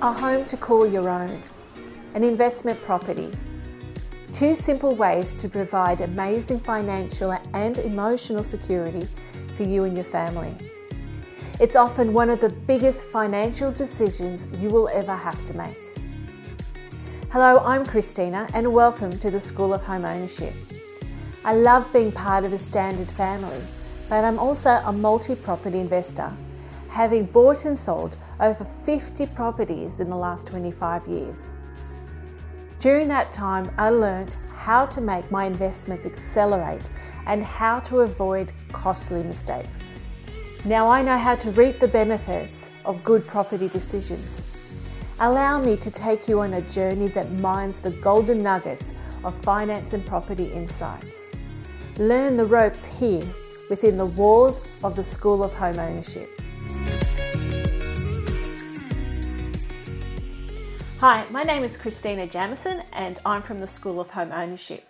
A 0.00 0.12
home 0.12 0.44
to 0.46 0.56
call 0.56 0.86
your 0.86 1.08
own, 1.08 1.42
an 2.14 2.24
investment 2.24 2.82
property. 2.82 3.30
Two 4.32 4.54
simple 4.54 4.94
ways 4.94 5.34
to 5.36 5.48
provide 5.48 6.00
amazing 6.00 6.58
financial 6.60 7.38
and 7.54 7.78
emotional 7.78 8.42
security 8.42 9.06
for 9.54 9.62
you 9.62 9.84
and 9.84 9.96
your 9.96 10.04
family. 10.04 10.56
It's 11.60 11.76
often 11.76 12.12
one 12.12 12.30
of 12.30 12.40
the 12.40 12.48
biggest 12.48 13.04
financial 13.04 13.70
decisions 13.70 14.48
you 14.60 14.70
will 14.70 14.88
ever 14.88 15.14
have 15.14 15.44
to 15.44 15.54
make. 15.54 15.76
Hello, 17.30 17.62
I'm 17.64 17.86
Christina 17.86 18.48
and 18.54 18.72
welcome 18.72 19.16
to 19.18 19.30
the 19.30 19.38
School 19.38 19.72
of 19.72 19.84
Home 19.86 20.04
Ownership. 20.04 20.54
I 21.44 21.54
love 21.54 21.92
being 21.92 22.12
part 22.12 22.44
of 22.44 22.52
a 22.52 22.58
standard 22.58 23.10
family, 23.10 23.60
but 24.08 24.22
I'm 24.22 24.38
also 24.38 24.80
a 24.84 24.92
multi 24.92 25.34
property 25.34 25.80
investor, 25.80 26.32
having 26.88 27.24
bought 27.24 27.64
and 27.64 27.76
sold 27.76 28.16
over 28.38 28.64
50 28.64 29.26
properties 29.26 29.98
in 29.98 30.08
the 30.08 30.14
last 30.16 30.46
25 30.46 31.08
years. 31.08 31.50
During 32.78 33.08
that 33.08 33.32
time, 33.32 33.72
I 33.76 33.90
learned 33.90 34.36
how 34.54 34.86
to 34.86 35.00
make 35.00 35.28
my 35.32 35.46
investments 35.46 36.06
accelerate 36.06 36.88
and 37.26 37.42
how 37.42 37.80
to 37.80 38.00
avoid 38.00 38.52
costly 38.70 39.24
mistakes. 39.24 39.94
Now 40.64 40.88
I 40.88 41.02
know 41.02 41.18
how 41.18 41.34
to 41.34 41.50
reap 41.50 41.80
the 41.80 41.88
benefits 41.88 42.70
of 42.84 43.02
good 43.02 43.26
property 43.26 43.66
decisions. 43.66 44.46
Allow 45.18 45.60
me 45.60 45.76
to 45.76 45.90
take 45.90 46.28
you 46.28 46.40
on 46.40 46.54
a 46.54 46.60
journey 46.60 47.08
that 47.08 47.32
mines 47.32 47.80
the 47.80 47.90
golden 47.90 48.44
nuggets 48.44 48.92
of 49.24 49.34
finance 49.42 49.92
and 49.92 50.06
property 50.06 50.46
insights. 50.52 51.24
Learn 51.98 52.36
the 52.36 52.46
ropes 52.46 52.86
here 52.86 53.22
within 53.68 53.98
the 53.98 54.06
walls 54.06 54.62
of 54.82 54.96
the 54.96 55.04
School 55.04 55.44
of 55.44 55.52
Home 55.52 55.78
Ownership. 55.78 56.26
Hi, 61.00 61.26
my 61.30 61.42
name 61.42 61.62
is 61.62 61.76
Christina 61.76 62.26
Jamison 62.26 62.82
and 62.94 63.18
I'm 63.26 63.42
from 63.42 63.58
the 63.58 63.66
School 63.66 64.00
of 64.00 64.08
Home 64.12 64.32
Ownership. 64.32 64.88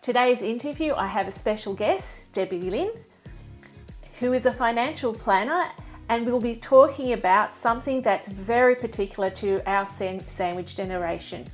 Today's 0.00 0.40
interview, 0.40 0.94
I 0.94 1.06
have 1.06 1.28
a 1.28 1.30
special 1.30 1.74
guest, 1.74 2.32
Debbie 2.32 2.70
Lin, 2.70 2.92
who 4.18 4.32
is 4.32 4.46
a 4.46 4.52
financial 4.54 5.12
planner, 5.12 5.66
and 6.08 6.24
we'll 6.24 6.40
be 6.40 6.56
talking 6.56 7.12
about 7.12 7.54
something 7.54 8.00
that's 8.00 8.28
very 8.28 8.74
particular 8.74 9.28
to 9.28 9.60
our 9.68 9.84
sandwich 9.84 10.74
generation. 10.74 11.46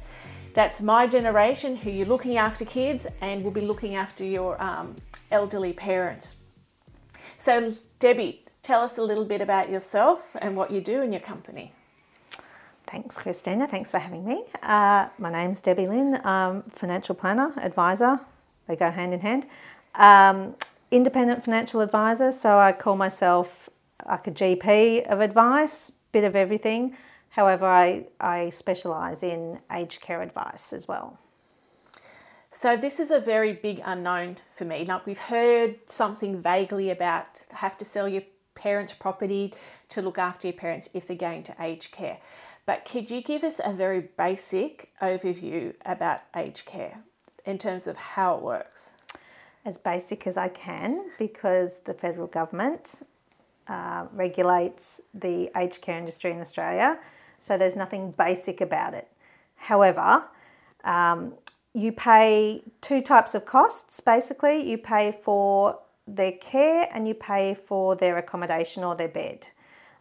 That's 0.54 0.82
my 0.82 1.06
generation, 1.06 1.76
who 1.76 1.90
you're 1.90 2.06
looking 2.06 2.36
after 2.36 2.64
kids 2.64 3.06
and 3.20 3.42
will 3.42 3.50
be 3.50 3.62
looking 3.62 3.94
after 3.94 4.24
your 4.24 4.62
um, 4.62 4.96
elderly 5.30 5.72
parents. 5.72 6.36
So, 7.38 7.72
Debbie, 7.98 8.44
tell 8.62 8.82
us 8.82 8.98
a 8.98 9.02
little 9.02 9.24
bit 9.24 9.40
about 9.40 9.70
yourself 9.70 10.36
and 10.40 10.56
what 10.56 10.70
you 10.70 10.80
do 10.80 11.00
in 11.02 11.12
your 11.12 11.20
company. 11.20 11.72
Thanks, 12.86 13.16
Christina. 13.16 13.66
Thanks 13.66 13.90
for 13.90 13.98
having 13.98 14.24
me. 14.24 14.44
Uh, 14.62 15.08
my 15.18 15.32
name's 15.32 15.62
Debbie 15.62 15.86
Lin, 15.86 16.20
financial 16.68 17.14
planner, 17.14 17.52
advisor. 17.56 18.20
They 18.68 18.76
go 18.76 18.90
hand 18.90 19.14
in 19.14 19.20
hand. 19.20 19.46
Um, 19.94 20.54
independent 20.90 21.42
financial 21.42 21.80
advisor, 21.80 22.30
so 22.30 22.58
I 22.58 22.72
call 22.72 22.96
myself 22.96 23.70
like 24.06 24.26
a 24.26 24.30
GP 24.30 25.06
of 25.06 25.20
advice, 25.20 25.92
bit 26.12 26.24
of 26.24 26.36
everything. 26.36 26.94
However, 27.32 27.66
I, 27.66 28.06
I 28.20 28.50
specialise 28.50 29.22
in 29.22 29.58
aged 29.70 30.00
care 30.00 30.20
advice 30.20 30.72
as 30.72 30.86
well. 30.86 31.18
So 32.50 32.76
this 32.76 33.00
is 33.00 33.10
a 33.10 33.18
very 33.18 33.54
big 33.54 33.80
unknown 33.82 34.36
for 34.52 34.66
me. 34.66 34.84
Like 34.84 35.06
we've 35.06 35.18
heard 35.18 35.76
something 35.86 36.42
vaguely 36.42 36.90
about 36.90 37.40
have 37.52 37.78
to 37.78 37.84
sell 37.86 38.06
your 38.06 38.22
parents' 38.54 38.92
property 38.92 39.54
to 39.88 40.02
look 40.02 40.18
after 40.18 40.46
your 40.46 40.56
parents 40.56 40.90
if 40.92 41.06
they're 41.06 41.16
going 41.16 41.42
to 41.44 41.54
aged 41.58 41.90
care. 41.92 42.18
But 42.66 42.84
could 42.84 43.10
you 43.10 43.22
give 43.22 43.42
us 43.42 43.60
a 43.64 43.72
very 43.72 44.10
basic 44.18 44.90
overview 45.00 45.72
about 45.86 46.20
aged 46.36 46.66
care 46.66 46.98
in 47.46 47.56
terms 47.56 47.86
of 47.86 47.96
how 47.96 48.36
it 48.36 48.42
works? 48.42 48.92
As 49.64 49.78
basic 49.78 50.26
as 50.26 50.36
I 50.36 50.48
can, 50.48 51.06
because 51.18 51.80
the 51.80 51.94
federal 51.94 52.26
government 52.26 53.00
uh, 53.68 54.06
regulates 54.12 55.00
the 55.14 55.50
aged 55.56 55.80
care 55.80 55.98
industry 55.98 56.30
in 56.32 56.40
Australia, 56.40 56.98
so 57.42 57.58
there's 57.58 57.74
nothing 57.74 58.12
basic 58.12 58.60
about 58.60 58.94
it. 58.94 59.08
However, 59.56 60.22
um, 60.84 61.34
you 61.74 61.90
pay 61.90 62.62
two 62.80 63.02
types 63.02 63.34
of 63.34 63.44
costs 63.44 63.98
basically. 63.98 64.62
You 64.70 64.78
pay 64.78 65.10
for 65.10 65.80
their 66.06 66.30
care 66.30 66.88
and 66.92 67.08
you 67.08 67.14
pay 67.14 67.54
for 67.54 67.96
their 67.96 68.16
accommodation 68.16 68.84
or 68.84 68.94
their 68.94 69.08
bed. 69.08 69.48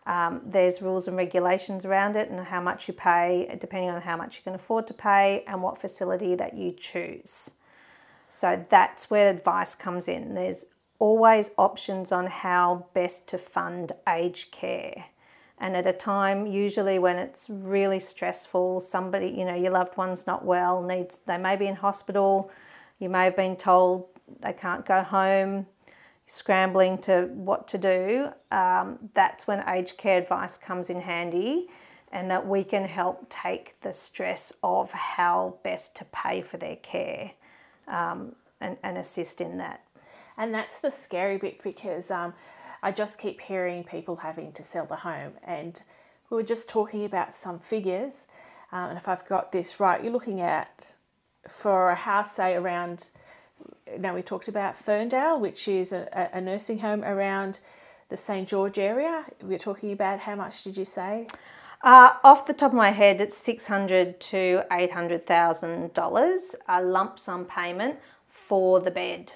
Um, 0.06 0.42
there's 0.46 0.84
rules 0.84 1.08
and 1.08 1.18
regulations 1.18 1.84
around 1.84 2.16
it 2.16 2.30
and 2.30 2.40
how 2.46 2.62
much 2.62 2.88
you 2.88 2.94
pay, 2.94 3.58
depending 3.60 3.90
on 3.90 4.02
how 4.02 4.18
much 4.18 4.38
you 4.38 4.44
can 4.44 4.54
afford 4.54 4.86
to 4.88 4.94
pay 4.94 5.44
and 5.48 5.64
what 5.64 5.80
facility 5.82 6.36
that 6.36 6.56
you 6.56 6.72
choose. 6.72 7.56
So 8.30 8.64
that's 8.70 9.10
where 9.10 9.32
advice 9.32 9.74
comes 9.74 10.08
in. 10.08 10.36
There's 10.36 10.66
always 11.00 11.50
options 11.58 12.12
on 12.12 12.28
how 12.28 12.86
best 12.94 13.28
to 13.30 13.40
fund 13.40 13.94
aged 14.08 14.52
care. 14.52 15.06
And 15.62 15.78
at 15.78 15.86
a 15.86 15.94
time, 15.94 16.48
usually 16.48 16.98
when 16.98 17.18
it's 17.18 17.48
really 17.48 18.00
stressful, 18.00 18.80
somebody, 18.80 19.28
you 19.28 19.46
know, 19.46 19.54
your 19.54 19.72
loved 19.72 19.96
one's 19.96 20.26
not 20.26 20.44
well, 20.44 20.82
needs, 20.82 21.20
they 21.20 21.38
may 21.38 21.56
be 21.56 21.68
in 21.68 21.76
hospital, 21.76 22.52
you 22.98 23.10
may 23.10 23.26
have 23.26 23.36
been 23.36 23.56
told 23.56 24.08
they 24.42 24.54
can't 24.54 24.84
go 24.88 25.04
home, 25.04 25.68
scrambling 26.26 26.98
to 26.98 27.30
what 27.34 27.68
to 27.68 27.78
do, 27.78 28.30
um, 28.52 28.98
that's 29.14 29.46
when 29.46 29.64
aged 29.70 29.98
care 29.98 30.18
advice 30.18 30.58
comes 30.58 30.90
in 30.90 31.00
handy 31.00 31.68
and 32.12 32.32
that 32.32 32.48
we 32.48 32.64
can 32.64 32.84
help 32.84 33.30
take 33.30 33.80
the 33.82 33.94
stress 33.94 34.52
of 34.64 34.92
how 34.92 35.58
best 35.64 35.96
to 35.96 36.06
pay 36.06 36.42
for 36.42 36.58
their 36.58 36.76
care 36.78 37.32
um, 37.88 38.36
and, 38.60 38.78
and, 38.82 38.98
assist 38.98 39.42
in 39.42 39.58
that. 39.58 39.82
And 40.38 40.54
that's 40.54 40.80
the 40.80 40.90
scary 40.90 41.38
bit 41.38 41.62
because 41.64 42.10
um, 42.10 42.34
I 42.84 42.92
just 42.92 43.20
keep 43.20 43.42
hearing 43.42 43.84
people 43.84 44.18
having 44.18 44.52
to 44.54 44.64
sell 44.64 44.86
the 44.86 44.98
home. 44.98 45.34
And 45.44 45.82
we 46.30 46.38
were 46.38 46.44
just 46.44 46.70
talking 46.70 47.06
about 47.06 47.36
some 47.36 47.60
figures. 47.60 48.28
Um, 48.72 48.90
and 48.90 48.98
if 48.98 49.08
I've 49.08 49.28
got 49.28 49.52
this 49.52 49.80
right, 49.80 50.04
you're 50.04 50.14
looking 50.14 50.42
at 50.42 50.96
for 51.50 51.90
a 51.90 51.96
house, 51.96 52.36
say 52.36 52.56
around 52.56 53.10
now 54.00 54.16
we 54.16 54.22
talked 54.22 54.48
about 54.48 54.76
Ferndale, 54.76 55.40
which 55.40 55.68
is 55.68 55.92
a, 55.92 56.30
a 56.34 56.42
nursing 56.42 56.80
home 56.80 57.04
around 57.04 57.60
the 58.10 58.18
St 58.18 58.48
George 58.48 58.80
area. 58.80 59.26
We're 59.42 59.58
talking 59.58 59.92
about 59.92 60.20
how 60.20 60.36
much 60.36 60.64
did 60.64 60.78
you 60.78 60.86
say? 60.86 61.28
Uh, 61.84 62.14
off 62.24 62.46
the 62.46 62.54
top 62.54 62.72
of 62.72 62.78
my 62.78 62.92
head, 62.92 63.20
it's 63.20 63.36
six 63.36 63.68
hundred 63.68 64.20
to 64.20 64.64
eight 64.72 64.92
hundred 64.92 65.26
thousand 65.26 65.94
dollars, 65.94 66.56
a 66.68 66.82
lump 66.82 67.20
sum 67.20 67.46
payment 67.46 67.98
for 68.30 68.80
the 68.80 68.92
bed. 68.92 69.34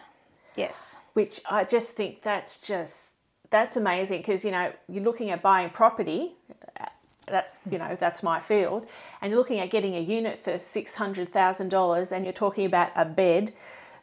Yes, 0.55 0.97
which 1.13 1.41
I 1.49 1.63
just 1.63 1.93
think 1.93 2.21
that's 2.21 2.59
just 2.59 3.14
that's 3.55 3.77
amazing 3.77 4.19
because 4.19 4.43
you 4.43 4.51
know 4.51 4.71
you're 4.89 5.03
looking 5.03 5.29
at 5.29 5.41
buying 5.41 5.69
property. 5.69 6.33
That's 7.27 7.59
you 7.71 7.77
know 7.77 7.95
that's 7.97 8.21
my 8.21 8.39
field, 8.39 8.85
and 9.21 9.31
you're 9.31 9.39
looking 9.39 9.59
at 9.59 9.69
getting 9.69 9.95
a 9.95 10.01
unit 10.01 10.37
for 10.37 10.59
six 10.59 10.93
hundred 10.95 11.29
thousand 11.29 11.69
dollars, 11.69 12.11
and 12.11 12.25
you're 12.25 12.33
talking 12.33 12.65
about 12.65 12.91
a 12.95 13.05
bed 13.05 13.53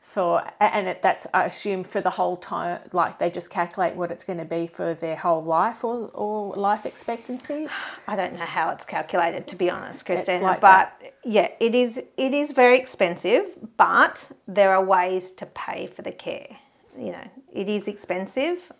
for 0.00 0.42
and 0.58 0.88
it, 0.88 1.00
that's 1.00 1.26
I 1.32 1.44
assume 1.44 1.84
for 1.84 2.00
the 2.00 2.10
whole 2.10 2.36
time 2.36 2.80
like 2.92 3.20
they 3.20 3.30
just 3.30 3.50
calculate 3.50 3.94
what 3.94 4.10
it's 4.10 4.24
going 4.24 4.40
to 4.40 4.44
be 4.44 4.66
for 4.66 4.94
their 4.94 5.14
whole 5.14 5.44
life 5.44 5.84
or, 5.84 6.10
or 6.12 6.56
life 6.56 6.84
expectancy 6.84 7.68
I 8.08 8.16
don't 8.16 8.34
know 8.34 8.44
how 8.44 8.70
it's 8.70 8.84
calculated 8.84 9.46
to 9.46 9.56
be 9.56 9.70
honest 9.70 10.04
Christina 10.04 10.42
like 10.42 10.60
but 10.60 10.92
that. 11.00 11.14
yeah 11.24 11.52
it 11.60 11.76
is 11.76 12.02
it 12.16 12.34
is 12.34 12.50
very 12.50 12.80
expensive 12.80 13.54
but 13.76 14.28
there 14.48 14.74
are 14.74 14.84
ways 14.84 15.30
to 15.34 15.46
pay 15.46 15.86
for 15.86 16.02
the 16.02 16.12
care 16.12 16.58
you 16.98 17.12
know 17.12 17.28
it 17.52 17.68
is 17.68 17.86
expensive 17.86 18.72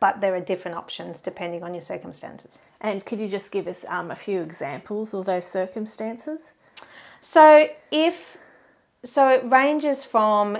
but 0.00 0.20
there 0.20 0.34
are 0.34 0.40
different 0.40 0.76
options 0.76 1.20
depending 1.20 1.62
on 1.62 1.74
your 1.74 1.82
circumstances. 1.82 2.62
And 2.80 3.04
could 3.04 3.18
you 3.18 3.28
just 3.28 3.50
give 3.50 3.66
us 3.66 3.84
um, 3.88 4.10
a 4.10 4.16
few 4.16 4.40
examples 4.40 5.12
of 5.14 5.24
those 5.24 5.46
circumstances? 5.46 6.54
So 7.20 7.68
if 7.90 8.36
so 9.04 9.28
it 9.28 9.50
ranges 9.50 10.04
from 10.04 10.58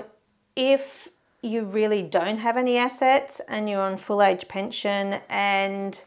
if 0.55 1.09
you 1.41 1.63
really 1.63 2.03
don't 2.03 2.37
have 2.37 2.57
any 2.57 2.77
assets 2.77 3.41
and 3.47 3.69
you're 3.69 3.81
on 3.81 3.97
full 3.97 4.21
age 4.21 4.47
pension 4.47 5.21
and 5.29 6.01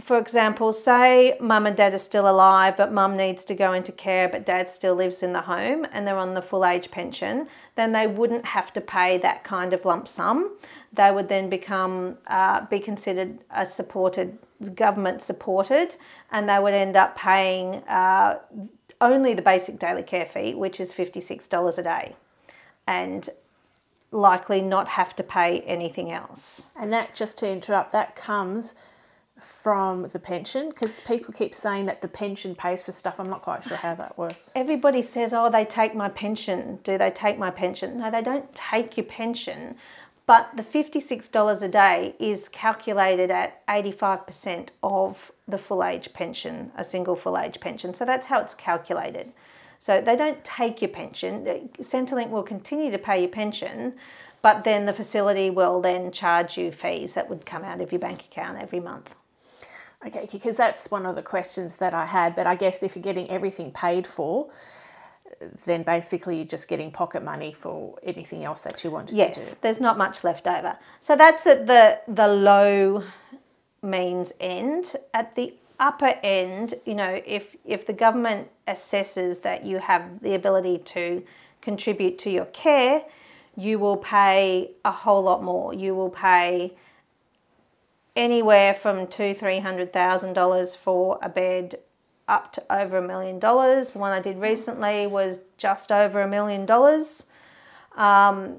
for 0.00 0.18
example, 0.18 0.72
say 0.72 1.36
mum 1.40 1.66
and 1.66 1.76
dad 1.76 1.94
are 1.94 1.98
still 1.98 2.28
alive, 2.28 2.76
but 2.76 2.92
mum 2.92 3.16
needs 3.16 3.44
to 3.46 3.54
go 3.54 3.72
into 3.72 3.92
care, 3.92 4.28
but 4.28 4.44
dad 4.44 4.68
still 4.68 4.94
lives 4.94 5.22
in 5.22 5.32
the 5.32 5.40
home 5.40 5.86
and 5.90 6.06
they're 6.06 6.18
on 6.18 6.34
the 6.34 6.42
full 6.42 6.66
age 6.66 6.90
pension, 6.90 7.48
then 7.76 7.92
they 7.92 8.06
wouldn't 8.06 8.44
have 8.44 8.72
to 8.74 8.80
pay 8.80 9.16
that 9.18 9.42
kind 9.42 9.72
of 9.72 9.84
lump 9.84 10.06
sum. 10.06 10.56
They 10.92 11.10
would 11.10 11.28
then 11.28 11.48
become 11.48 12.18
uh, 12.26 12.66
be 12.66 12.78
considered 12.78 13.38
a 13.50 13.64
supported 13.64 14.38
government 14.74 15.22
supported, 15.22 15.96
and 16.30 16.48
they 16.48 16.58
would 16.58 16.74
end 16.74 16.96
up 16.96 17.16
paying 17.16 17.76
uh, 17.88 18.38
only 19.00 19.34
the 19.34 19.42
basic 19.42 19.78
daily 19.78 20.02
care 20.02 20.26
fee, 20.26 20.54
which 20.54 20.78
is 20.80 20.92
$56 20.92 21.78
a 21.78 21.82
day. 21.82 22.16
And 22.86 23.28
likely 24.12 24.62
not 24.62 24.88
have 24.88 25.16
to 25.16 25.22
pay 25.22 25.60
anything 25.62 26.12
else. 26.12 26.70
And 26.78 26.92
that, 26.92 27.14
just 27.14 27.38
to 27.38 27.50
interrupt, 27.50 27.92
that 27.92 28.14
comes 28.14 28.74
from 29.38 30.02
the 30.08 30.18
pension 30.18 30.70
because 30.70 30.98
people 31.06 31.32
keep 31.32 31.54
saying 31.54 31.86
that 31.86 32.00
the 32.00 32.08
pension 32.08 32.54
pays 32.54 32.82
for 32.82 32.92
stuff. 32.92 33.20
I'm 33.20 33.28
not 33.28 33.42
quite 33.42 33.64
sure 33.64 33.76
how 33.76 33.94
that 33.96 34.16
works. 34.16 34.50
Everybody 34.54 35.02
says, 35.02 35.34
oh, 35.34 35.50
they 35.50 35.64
take 35.64 35.94
my 35.94 36.08
pension. 36.08 36.78
Do 36.84 36.96
they 36.96 37.10
take 37.10 37.38
my 37.38 37.50
pension? 37.50 37.98
No, 37.98 38.10
they 38.10 38.22
don't 38.22 38.52
take 38.54 38.96
your 38.96 39.04
pension. 39.06 39.76
But 40.26 40.50
the 40.56 40.62
$56 40.64 41.62
a 41.62 41.68
day 41.68 42.16
is 42.18 42.48
calculated 42.48 43.30
at 43.30 43.64
85% 43.66 44.70
of 44.82 45.30
the 45.46 45.58
full 45.58 45.84
age 45.84 46.12
pension, 46.12 46.72
a 46.76 46.82
single 46.82 47.14
full 47.14 47.38
age 47.38 47.60
pension. 47.60 47.94
So 47.94 48.04
that's 48.04 48.26
how 48.26 48.40
it's 48.40 48.54
calculated. 48.54 49.32
So 49.78 50.00
they 50.00 50.16
don't 50.16 50.42
take 50.44 50.82
your 50.82 50.88
pension. 50.88 51.44
Centrelink 51.78 52.30
will 52.30 52.42
continue 52.42 52.90
to 52.90 52.98
pay 52.98 53.20
your 53.20 53.28
pension, 53.28 53.94
but 54.42 54.64
then 54.64 54.86
the 54.86 54.92
facility 54.92 55.50
will 55.50 55.80
then 55.80 56.10
charge 56.10 56.56
you 56.56 56.72
fees 56.72 57.14
that 57.14 57.28
would 57.28 57.46
come 57.46 57.62
out 57.62 57.80
of 57.80 57.92
your 57.92 58.00
bank 58.00 58.22
account 58.22 58.58
every 58.58 58.80
month. 58.80 59.10
Okay, 60.04 60.28
because 60.30 60.56
that's 60.56 60.90
one 60.90 61.06
of 61.06 61.16
the 61.16 61.22
questions 61.22 61.78
that 61.78 61.94
I 61.94 62.06
had. 62.06 62.34
But 62.34 62.46
I 62.46 62.54
guess 62.54 62.82
if 62.82 62.96
you're 62.96 63.02
getting 63.02 63.30
everything 63.30 63.70
paid 63.70 64.06
for, 64.06 64.48
then 65.64 65.82
basically 65.82 66.36
you're 66.36 66.46
just 66.46 66.68
getting 66.68 66.90
pocket 66.90 67.22
money 67.22 67.52
for 67.52 67.98
anything 68.02 68.44
else 68.44 68.62
that 68.62 68.82
you 68.84 68.90
wanted 68.90 69.16
yes, 69.16 69.34
to 69.34 69.40
do. 69.40 69.46
Yes, 69.46 69.58
there's 69.60 69.80
not 69.80 69.98
much 69.98 70.24
left 70.24 70.46
over. 70.46 70.78
So 71.00 71.16
that's 71.16 71.46
at 71.46 71.66
the 71.66 72.00
the 72.08 72.28
low 72.28 73.04
means 73.82 74.32
end. 74.40 74.94
At 75.14 75.34
the 75.34 75.54
upper 75.78 76.14
end, 76.22 76.74
you 76.84 76.94
know, 76.94 77.20
if 77.26 77.56
if 77.64 77.86
the 77.86 77.92
government 77.92 78.48
assesses 78.68 79.42
that 79.42 79.64
you 79.64 79.78
have 79.78 80.20
the 80.20 80.34
ability 80.34 80.78
to 80.78 81.22
contribute 81.60 82.18
to 82.20 82.30
your 82.30 82.46
care, 82.46 83.02
you 83.56 83.78
will 83.78 83.96
pay 83.96 84.70
a 84.84 84.92
whole 84.92 85.22
lot 85.22 85.42
more. 85.42 85.74
You 85.74 85.94
will 85.94 86.10
pay 86.10 86.74
anywhere 88.16 88.74
from 88.74 89.06
two, 89.06 89.34
three 89.34 89.60
hundred 89.60 89.92
thousand 89.92 90.32
dollars 90.32 90.74
for 90.74 91.18
a 91.22 91.28
bed 91.28 91.76
up 92.26 92.52
to 92.54 92.62
over 92.72 92.98
a 92.98 93.06
million 93.06 93.38
dollars. 93.38 93.92
The 93.92 93.98
one 93.98 94.12
I 94.12 94.20
did 94.20 94.38
recently 94.38 95.06
was 95.06 95.44
just 95.58 95.92
over 95.92 96.22
a 96.22 96.28
million 96.28 96.66
dollars. 96.66 97.26
Um, 97.96 98.56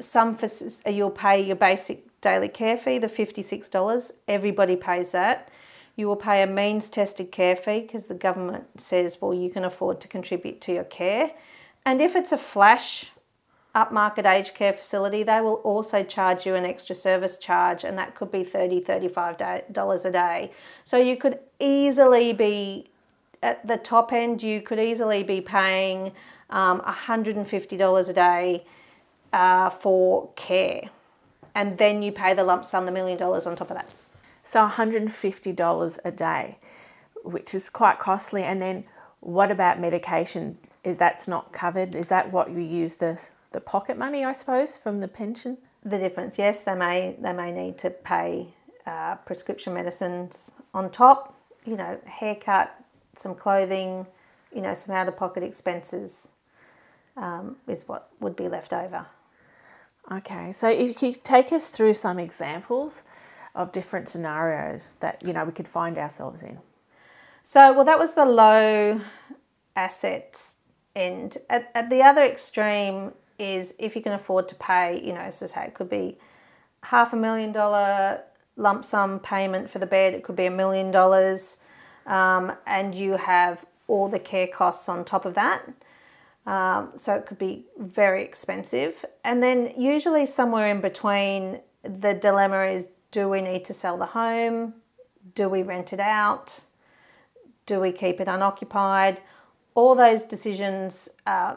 some 0.00 0.36
for, 0.36 0.48
you'll 0.90 1.10
pay 1.10 1.42
your 1.42 1.56
basic 1.56 2.04
daily 2.20 2.48
care 2.48 2.76
fee, 2.76 2.98
the 2.98 3.06
$56. 3.06 4.12
Everybody 4.28 4.76
pays 4.76 5.10
that. 5.10 5.50
You 5.96 6.06
will 6.06 6.16
pay 6.16 6.42
a 6.42 6.46
means 6.46 6.88
tested 6.88 7.30
care 7.30 7.56
fee 7.56 7.80
because 7.80 8.06
the 8.06 8.14
government 8.14 8.80
says, 8.80 9.20
well, 9.20 9.34
you 9.34 9.50
can 9.50 9.64
afford 9.64 10.00
to 10.00 10.08
contribute 10.08 10.60
to 10.62 10.72
your 10.72 10.84
care. 10.84 11.32
And 11.84 12.00
if 12.00 12.16
it's 12.16 12.32
a 12.32 12.38
flash 12.38 13.10
upmarket 13.74 14.24
aged 14.24 14.54
care 14.54 14.72
facility, 14.72 15.22
they 15.22 15.40
will 15.40 15.54
also 15.64 16.02
charge 16.02 16.46
you 16.46 16.54
an 16.54 16.64
extra 16.64 16.94
service 16.94 17.38
charge, 17.38 17.84
and 17.84 17.96
that 17.98 18.14
could 18.14 18.30
be 18.30 18.44
$30, 18.44 18.84
$35 18.84 20.04
a 20.04 20.10
day. 20.10 20.50
So 20.84 20.96
you 20.96 21.16
could 21.16 21.38
easily 21.58 22.32
be 22.32 22.90
at 23.42 23.66
the 23.66 23.76
top 23.76 24.12
end, 24.12 24.42
you 24.42 24.60
could 24.60 24.78
easily 24.78 25.22
be 25.22 25.40
paying 25.40 26.12
um, 26.50 26.80
$150 26.80 28.08
a 28.08 28.12
day 28.12 28.64
uh, 29.32 29.70
for 29.70 30.30
care. 30.36 30.90
And 31.54 31.78
then 31.78 32.02
you 32.02 32.12
pay 32.12 32.34
the 32.34 32.44
lump 32.44 32.64
sum, 32.64 32.86
the 32.86 32.92
million 32.92 33.18
dollars 33.18 33.46
on 33.46 33.56
top 33.56 33.70
of 33.70 33.76
that. 33.76 33.94
So 34.44 34.66
$150 34.66 35.98
a 36.04 36.10
day, 36.10 36.58
which 37.24 37.54
is 37.54 37.68
quite 37.68 37.98
costly. 37.98 38.42
And 38.42 38.60
then 38.60 38.84
what 39.20 39.50
about 39.50 39.80
medication? 39.80 40.58
Is 40.82 40.98
that's 40.98 41.28
not 41.28 41.52
covered? 41.52 41.94
Is 41.94 42.08
that 42.08 42.32
what 42.32 42.50
you 42.50 42.60
use 42.60 42.96
the, 42.96 43.22
the 43.52 43.60
pocket 43.60 43.98
money, 43.98 44.24
I 44.24 44.32
suppose, 44.32 44.76
from 44.76 45.00
the 45.00 45.08
pension? 45.08 45.58
The 45.84 45.98
difference, 45.98 46.38
yes, 46.38 46.64
they 46.64 46.74
may 46.74 47.16
they 47.18 47.32
may 47.32 47.50
need 47.50 47.78
to 47.78 47.90
pay 47.90 48.48
uh, 48.86 49.16
prescription 49.16 49.74
medicines 49.74 50.52
on 50.74 50.90
top. 50.90 51.34
You 51.64 51.76
know, 51.76 51.98
haircut, 52.04 52.74
some 53.16 53.34
clothing, 53.34 54.06
you 54.54 54.60
know, 54.60 54.74
some 54.74 54.94
out 54.94 55.08
of 55.08 55.16
pocket 55.16 55.42
expenses 55.42 56.32
um, 57.16 57.56
is 57.66 57.86
what 57.86 58.10
would 58.20 58.36
be 58.36 58.48
left 58.48 58.72
over. 58.72 59.06
Okay, 60.10 60.52
so 60.52 60.68
if 60.68 61.02
you 61.02 61.14
take 61.14 61.52
us 61.52 61.68
through 61.68 61.94
some 61.94 62.18
examples 62.18 63.02
of 63.54 63.72
different 63.72 64.08
scenarios 64.08 64.92
that 65.00 65.22
you 65.24 65.32
know 65.32 65.44
we 65.44 65.52
could 65.52 65.68
find 65.68 65.98
ourselves 65.98 66.42
in. 66.42 66.58
So, 67.42 67.72
well, 67.72 67.84
that 67.84 67.98
was 67.98 68.14
the 68.14 68.26
low 68.26 69.00
assets 69.74 70.56
end. 70.94 71.38
At, 71.48 71.70
at 71.74 71.90
the 71.90 72.02
other 72.02 72.22
extreme 72.22 73.12
is 73.40 73.74
if 73.78 73.96
you 73.96 74.02
can 74.02 74.12
afford 74.12 74.48
to 74.48 74.54
pay, 74.54 75.00
you 75.02 75.12
know, 75.12 75.20
as 75.20 75.42
I 75.42 75.46
say, 75.46 75.64
it 75.64 75.74
could 75.74 75.90
be 75.90 76.18
half 76.82 77.12
a 77.12 77.16
million 77.16 77.52
dollar 77.52 78.22
lump 78.56 78.84
sum 78.84 79.18
payment 79.18 79.70
for 79.70 79.78
the 79.78 79.86
bed, 79.86 80.14
it 80.14 80.22
could 80.22 80.36
be 80.36 80.46
a 80.46 80.50
million 80.50 80.90
dollars, 80.90 81.58
um, 82.06 82.52
and 82.66 82.94
you 82.94 83.16
have 83.16 83.64
all 83.88 84.08
the 84.08 84.18
care 84.18 84.46
costs 84.46 84.88
on 84.88 85.04
top 85.04 85.24
of 85.24 85.34
that. 85.34 85.62
Um, 86.46 86.92
so 86.96 87.14
it 87.14 87.26
could 87.26 87.38
be 87.38 87.66
very 87.78 88.24
expensive. 88.24 89.04
And 89.24 89.42
then, 89.42 89.72
usually, 89.76 90.26
somewhere 90.26 90.68
in 90.68 90.80
between, 90.80 91.60
the 91.82 92.14
dilemma 92.14 92.64
is 92.64 92.88
do 93.10 93.28
we 93.28 93.42
need 93.42 93.64
to 93.66 93.74
sell 93.74 93.96
the 93.96 94.06
home? 94.06 94.74
Do 95.34 95.48
we 95.48 95.62
rent 95.62 95.92
it 95.92 96.00
out? 96.00 96.62
Do 97.66 97.80
we 97.80 97.92
keep 97.92 98.20
it 98.20 98.28
unoccupied? 98.28 99.20
All 99.74 99.94
those 99.94 100.24
decisions 100.24 101.08
uh, 101.26 101.56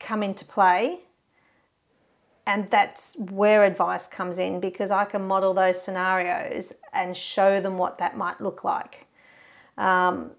come 0.00 0.22
into 0.22 0.44
play. 0.44 1.00
And 2.46 2.68
that's 2.70 3.16
where 3.18 3.62
advice 3.62 4.08
comes 4.08 4.38
in 4.38 4.58
because 4.58 4.90
I 4.90 5.04
can 5.04 5.26
model 5.26 5.54
those 5.54 5.80
scenarios 5.80 6.72
and 6.92 7.16
show 7.16 7.60
them 7.60 7.78
what 7.78 7.98
that 7.98 8.16
might 8.16 8.40
look 8.40 8.64
like. 8.64 9.06
Um, 9.78 10.32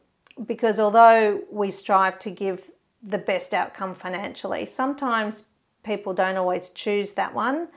because 0.45 0.79
although 0.79 1.41
we 1.49 1.71
strive 1.71 2.19
to 2.19 2.31
give 2.31 2.69
the 3.01 3.17
best 3.17 3.53
outcome 3.53 3.93
financially, 3.95 4.65
sometimes 4.65 5.45
people 5.83 6.13
don't 6.13 6.37
always 6.37 6.69
choose 6.69 7.13
that 7.13 7.33
one. 7.33 7.69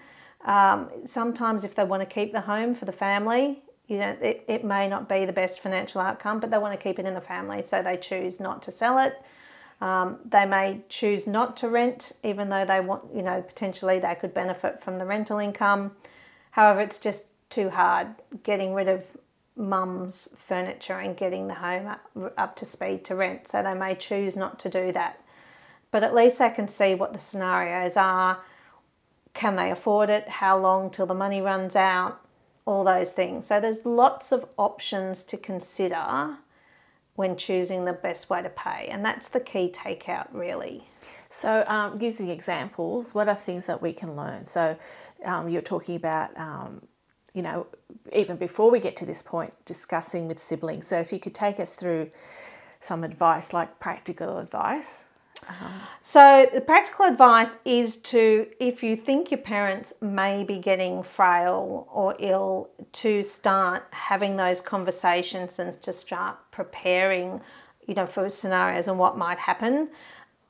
Um, 0.44 0.90
sometimes, 1.04 1.64
if 1.64 1.75
they 1.75 1.84
want 1.84 2.02
to 2.02 2.06
keep 2.06 2.32
the 2.32 2.42
home 2.42 2.75
for 2.75 2.84
the 2.84 2.92
family, 2.92 3.62
you 3.86 3.98
know, 3.98 4.16
it, 4.20 4.44
it 4.46 4.64
may 4.64 4.88
not 4.88 5.08
be 5.08 5.25
the 5.25 5.32
best 5.32 5.60
financial 5.60 6.00
outcome, 6.00 6.40
but 6.40 6.50
they 6.50 6.58
want 6.58 6.78
to 6.78 6.82
keep 6.82 6.98
it 6.98 7.06
in 7.06 7.14
the 7.14 7.20
family, 7.20 7.62
so 7.62 7.82
they 7.82 7.96
choose 7.96 8.40
not 8.40 8.62
to 8.64 8.70
sell 8.70 8.98
it. 8.98 9.22
Um, 9.80 10.18
they 10.24 10.46
may 10.46 10.82
choose 10.88 11.26
not 11.26 11.56
to 11.58 11.68
rent, 11.68 12.12
even 12.22 12.48
though 12.48 12.64
they 12.64 12.80
want, 12.80 13.14
you 13.14 13.22
know, 13.22 13.42
potentially 13.42 13.98
they 13.98 14.14
could 14.14 14.32
benefit 14.32 14.82
from 14.82 14.96
the 14.96 15.04
rental 15.04 15.38
income. 15.38 15.92
However, 16.52 16.81
it's 16.81 16.98
just 16.98 17.26
too 17.50 17.70
hard 17.70 18.08
getting 18.43 18.72
rid 18.72 18.88
of 18.88 19.04
mum's 19.56 20.28
furniture 20.36 20.98
and 20.98 21.16
getting 21.16 21.48
the 21.48 21.54
home 21.54 21.86
up, 21.86 22.32
up 22.36 22.56
to 22.56 22.64
speed 22.64 23.04
to 23.04 23.14
rent, 23.14 23.48
so 23.48 23.62
they 23.62 23.74
may 23.74 23.94
choose 23.94 24.36
not 24.36 24.58
to 24.60 24.69
do 24.69 24.90
that. 24.93 25.20
But 25.90 26.02
at 26.02 26.14
least 26.14 26.38
they 26.38 26.50
can 26.50 26.66
see 26.69 26.94
what 26.94 27.12
the 27.12 27.19
scenarios 27.19 27.96
are 27.96 28.40
can 29.34 29.56
they 29.56 29.70
afford 29.70 30.10
it? 30.10 30.28
How 30.28 30.56
long 30.56 30.90
till 30.90 31.06
the 31.06 31.14
money 31.14 31.43
runs 31.43 31.76
out? 31.76 32.20
All 32.64 32.84
those 32.84 33.12
things. 33.12 33.46
So 33.46 33.60
there's 33.60 33.84
lots 33.84 34.32
of 34.32 34.46
options 34.56 35.24
to 35.24 35.36
consider 35.36 36.38
when 37.16 37.36
choosing 37.36 37.84
the 37.84 37.92
best 37.92 38.28
way 38.28 38.42
to 38.42 38.48
pay, 38.48 38.88
and 38.90 39.04
that's 39.04 39.28
the 39.28 39.40
key 39.40 39.72
takeout, 39.72 40.26
really. 40.32 40.88
So, 41.30 41.64
um, 41.66 42.00
using 42.00 42.28
examples, 42.28 43.14
what 43.14 43.28
are 43.28 43.34
things 43.34 43.66
that 43.66 43.82
we 43.82 43.92
can 43.92 44.16
learn? 44.16 44.46
So, 44.46 44.76
um, 45.24 45.48
you're 45.48 45.62
talking 45.62 45.96
about, 45.96 46.36
um, 46.38 46.82
you 47.32 47.42
know, 47.42 47.66
even 48.12 48.36
before 48.36 48.70
we 48.70 48.78
get 48.78 48.96
to 48.96 49.06
this 49.06 49.22
point, 49.22 49.52
discussing 49.64 50.28
with 50.28 50.38
siblings. 50.38 50.86
So, 50.86 50.98
if 50.98 51.12
you 51.12 51.18
could 51.18 51.34
take 51.34 51.58
us 51.58 51.74
through 51.74 52.10
some 52.80 53.02
advice, 53.02 53.52
like 53.52 53.80
practical 53.80 54.38
advice 54.38 55.06
so, 56.00 56.46
the 56.53 56.60
practical 56.60 57.06
advice 57.06 57.58
is 57.64 57.96
to, 57.98 58.46
if 58.60 58.82
you 58.82 58.96
think 58.96 59.31
your 59.31 59.38
parents 59.38 59.94
may 60.00 60.44
be 60.44 60.58
getting 60.58 61.03
frail 61.03 61.88
or 61.93 62.14
ill, 62.19 62.70
to 62.93 63.22
start 63.22 63.84
having 63.91 64.36
those 64.36 64.60
conversations 64.60 65.58
and 65.58 65.72
to 65.82 65.93
start 65.93 66.38
preparing, 66.50 67.41
you 67.86 67.94
know, 67.94 68.06
for 68.06 68.29
scenarios 68.31 68.88
and 68.88 68.98
what 68.98 69.19
might 69.19 69.38
happen. 69.38 69.88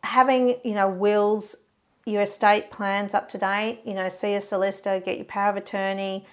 Having, 0.02 0.56
you 0.64 0.74
know, 0.74 0.88
wills, 0.88 1.56
your 2.04 2.22
estate 2.22 2.70
plans 2.70 3.14
up 3.14 3.28
to 3.30 3.38
date, 3.38 3.80
you 3.84 3.94
know, 3.94 4.08
see 4.08 4.34
a 4.34 4.40
solicitor, 4.40 5.00
get 5.00 5.16
your 5.16 5.24
power 5.24 5.50
of 5.50 5.56
attorney, 5.56 6.26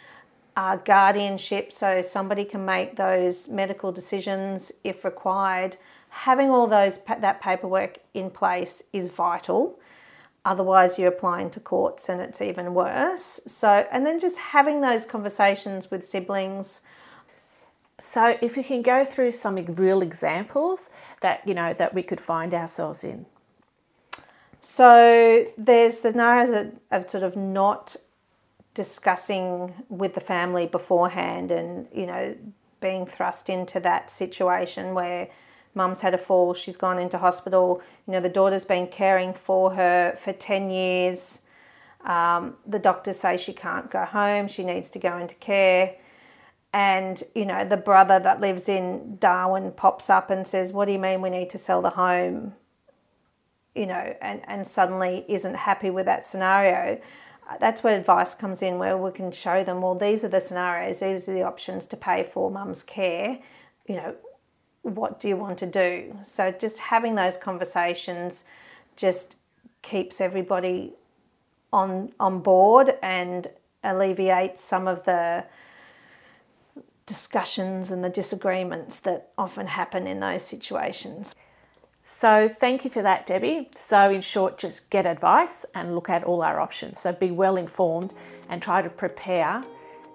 uh, 0.57 0.75
guardianship, 0.75 1.71
so 1.71 2.01
somebody 2.01 2.43
can 2.43 2.65
make 2.65 2.97
those 2.97 3.47
medical 3.47 3.91
decisions 3.91 4.71
if 4.83 5.05
required 5.05 5.77
having 6.11 6.49
all 6.49 6.67
those 6.67 6.99
that 6.99 7.41
paperwork 7.41 7.97
in 8.13 8.29
place 8.29 8.83
is 8.93 9.07
vital. 9.07 9.79
Otherwise 10.45 10.99
you're 10.99 11.09
applying 11.09 11.49
to 11.49 11.59
courts 11.59 12.09
and 12.09 12.21
it's 12.21 12.41
even 12.41 12.73
worse. 12.73 13.41
So 13.47 13.87
and 13.91 14.05
then 14.05 14.19
just 14.19 14.37
having 14.37 14.81
those 14.81 15.05
conversations 15.05 15.89
with 15.89 16.05
siblings. 16.05 16.83
So 17.99 18.37
if 18.41 18.57
you 18.57 18.63
can 18.63 18.81
go 18.81 19.03
through 19.03 19.31
some 19.31 19.55
real 19.55 20.01
examples 20.01 20.89
that 21.21 21.47
you 21.47 21.53
know 21.53 21.73
that 21.73 21.93
we 21.93 22.03
could 22.03 22.21
find 22.21 22.53
ourselves 22.53 23.03
in. 23.03 23.25
So 24.59 25.47
there's 25.57 26.01
the 26.01 26.09
of, 26.11 26.73
of 26.91 27.09
sort 27.09 27.23
of 27.23 27.35
not 27.35 27.95
discussing 28.73 29.73
with 29.89 30.13
the 30.13 30.21
family 30.21 30.65
beforehand 30.65 31.51
and, 31.51 31.87
you 31.93 32.05
know, 32.05 32.35
being 32.79 33.05
thrust 33.05 33.49
into 33.49 33.79
that 33.79 34.09
situation 34.09 34.93
where 34.93 35.27
mum's 35.73 36.01
had 36.01 36.13
a 36.13 36.17
fall, 36.17 36.53
she's 36.53 36.77
gone 36.77 36.99
into 36.99 37.17
hospital, 37.17 37.81
you 38.07 38.13
know, 38.13 38.19
the 38.19 38.29
daughter's 38.29 38.65
been 38.65 38.87
caring 38.87 39.33
for 39.33 39.73
her 39.73 40.15
for 40.15 40.33
10 40.33 40.69
years. 40.69 41.41
Um, 42.05 42.55
the 42.65 42.79
doctors 42.79 43.19
say 43.19 43.37
she 43.37 43.53
can't 43.53 43.91
go 43.91 44.05
home, 44.05 44.47
she 44.47 44.63
needs 44.63 44.89
to 44.91 44.99
go 44.99 45.17
into 45.17 45.35
care. 45.35 45.95
And, 46.73 47.21
you 47.35 47.45
know, 47.45 47.65
the 47.65 47.77
brother 47.77 48.17
that 48.19 48.39
lives 48.39 48.69
in 48.69 49.17
Darwin 49.17 49.71
pops 49.71 50.09
up 50.09 50.29
and 50.29 50.47
says, 50.47 50.71
What 50.71 50.85
do 50.85 50.93
you 50.93 50.99
mean 50.99 51.21
we 51.21 51.29
need 51.29 51.49
to 51.49 51.57
sell 51.57 51.81
the 51.81 51.89
home? 51.91 52.53
You 53.75 53.87
know, 53.87 54.15
and, 54.21 54.41
and 54.47 54.65
suddenly 54.65 55.25
isn't 55.27 55.55
happy 55.55 55.89
with 55.89 56.05
that 56.05 56.25
scenario 56.25 57.01
that's 57.59 57.83
where 57.83 57.97
advice 57.97 58.33
comes 58.33 58.61
in, 58.61 58.77
where 58.77 58.97
we 58.97 59.11
can 59.11 59.31
show 59.31 59.63
them, 59.63 59.81
well, 59.81 59.95
these 59.95 60.23
are 60.23 60.29
the 60.29 60.39
scenarios, 60.39 60.99
these 60.99 61.27
are 61.27 61.33
the 61.33 61.43
options 61.43 61.85
to 61.87 61.97
pay 61.97 62.23
for 62.23 62.49
mum's 62.49 62.83
care. 62.83 63.39
You 63.87 63.95
know, 63.95 64.15
what 64.83 65.19
do 65.19 65.27
you 65.27 65.37
want 65.37 65.57
to 65.59 65.67
do? 65.67 66.17
So 66.23 66.51
just 66.51 66.79
having 66.79 67.15
those 67.15 67.37
conversations 67.37 68.45
just 68.95 69.35
keeps 69.81 70.21
everybody 70.21 70.93
on 71.73 72.11
on 72.19 72.39
board 72.39 72.95
and 73.01 73.47
alleviates 73.83 74.61
some 74.61 74.87
of 74.87 75.03
the 75.05 75.45
discussions 77.05 77.91
and 77.91 78.03
the 78.03 78.09
disagreements 78.09 78.99
that 78.99 79.31
often 79.37 79.67
happen 79.67 80.07
in 80.07 80.19
those 80.19 80.43
situations. 80.43 81.35
So 82.03 82.47
thank 82.47 82.83
you 82.83 82.89
for 82.89 83.01
that, 83.01 83.25
Debbie. 83.25 83.69
So 83.75 84.09
in 84.09 84.21
short, 84.21 84.57
just 84.57 84.89
get 84.89 85.05
advice 85.05 85.65
and 85.75 85.93
look 85.93 86.09
at 86.09 86.23
all 86.23 86.41
our 86.41 86.59
options. 86.59 86.99
So 86.99 87.11
be 87.11 87.31
well 87.31 87.57
informed 87.57 88.13
and 88.49 88.61
try 88.61 88.81
to 88.81 88.89
prepare 88.89 89.63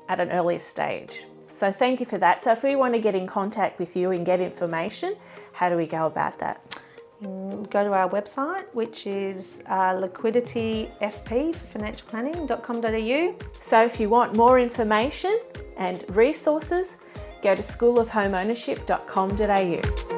at 0.08 0.20
an 0.20 0.30
earlier 0.30 0.58
stage. 0.58 1.24
So 1.46 1.72
thank 1.72 2.00
you 2.00 2.06
for 2.06 2.18
that. 2.18 2.42
So 2.42 2.52
if 2.52 2.62
we 2.62 2.76
want 2.76 2.92
to 2.94 3.00
get 3.00 3.14
in 3.14 3.26
contact 3.26 3.78
with 3.78 3.96
you 3.96 4.10
and 4.10 4.26
get 4.26 4.40
information, 4.40 5.16
how 5.52 5.70
do 5.70 5.76
we 5.76 5.86
go 5.86 6.06
about 6.06 6.38
that? 6.40 6.82
Mm, 7.22 7.70
go 7.70 7.82
to 7.82 7.92
our 7.92 8.10
website, 8.10 8.66
which 8.74 9.06
is 9.06 9.62
uh, 9.68 9.94
liquidityfp 9.94 11.54
financial 11.54 12.06
planning.com.au. 12.08 13.34
So 13.60 13.82
if 13.84 13.98
you 13.98 14.10
want 14.10 14.36
more 14.36 14.60
information 14.60 15.34
and 15.78 16.04
resources, 16.10 16.98
go 17.42 17.54
to 17.54 17.62
schoolofhomeownership.com.au. 17.62 20.15